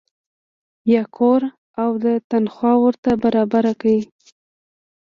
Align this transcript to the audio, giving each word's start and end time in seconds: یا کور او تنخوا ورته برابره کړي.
یا 0.93 1.03
کور 1.17 1.41
او 1.81 1.89
تنخوا 2.31 2.73
ورته 2.83 3.11
برابره 3.23 3.73
کړي. 3.81 3.99